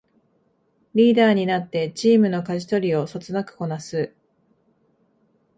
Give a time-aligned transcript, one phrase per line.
[0.95, 4.15] リーダーになってチームのかじ取りをそつなくこなす